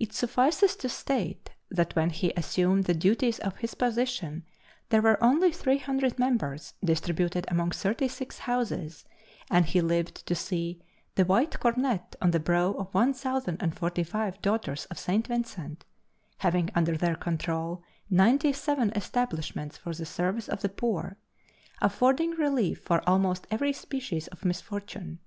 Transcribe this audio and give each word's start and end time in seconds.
It 0.00 0.12
suffices 0.12 0.74
to 0.74 0.88
state 0.88 1.50
that 1.70 1.94
when 1.94 2.10
he 2.10 2.32
assumed 2.36 2.82
the 2.86 2.94
duties 2.94 3.38
of 3.38 3.58
his 3.58 3.76
position 3.76 4.44
there 4.88 5.00
were 5.00 5.22
only 5.22 5.52
three 5.52 5.78
hundred 5.78 6.18
members 6.18 6.74
distributed 6.84 7.44
among 7.46 7.70
thirty 7.70 8.08
six 8.08 8.40
houses, 8.40 9.04
and 9.48 9.64
he 9.64 9.80
lived 9.80 10.26
to 10.26 10.34
see 10.34 10.82
the 11.14 11.24
white 11.24 11.60
Cornette 11.60 12.16
on 12.20 12.32
the 12.32 12.40
brow 12.40 12.72
of 12.72 12.92
one 12.92 13.14
thousand 13.14 13.62
and 13.62 13.72
forty 13.76 14.02
five 14.02 14.42
Daughters 14.42 14.86
of 14.86 14.98
St. 14.98 15.28
Vincent, 15.28 15.84
having 16.38 16.68
under 16.74 16.96
their 16.96 17.14
control 17.14 17.84
ninety 18.10 18.52
seven 18.52 18.92
establishments 18.96 19.76
for 19.78 19.94
the 19.94 20.04
service 20.04 20.48
of 20.48 20.62
the 20.62 20.68
poor, 20.68 21.18
affording 21.80 22.32
relief 22.32 22.80
for 22.82 23.08
almost 23.08 23.46
every 23.48 23.72
species 23.72 24.26
of 24.26 24.44
misfortune. 24.44 25.20